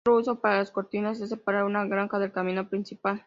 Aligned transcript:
Otro 0.03 0.17
uso 0.17 0.39
para 0.41 0.57
las 0.57 0.71
cortinas 0.71 1.21
es 1.21 1.29
separar 1.29 1.63
una 1.63 1.85
granja 1.85 2.17
del 2.17 2.31
camino 2.31 2.67
principal. 2.67 3.19